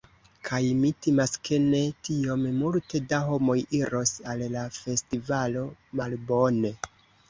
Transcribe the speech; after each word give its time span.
Kaj 0.47 0.61
mi 0.77 0.89
timas 1.05 1.35
ke 1.49 1.59
ne 1.65 1.83
tiom 2.09 2.49
multe 2.63 3.03
da 3.13 3.21
homoj 3.29 3.59
iros 3.83 4.17
al 4.35 4.45
la 4.59 4.69
festivalo. 4.83 5.71
Malbone! 6.03 6.79